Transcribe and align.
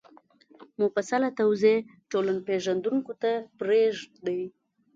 مفصله 0.81 1.29
توضیح 1.39 1.77
ټولنپېژندونکو 2.11 3.13
ته 3.21 3.31
پرېږدي 3.59 4.41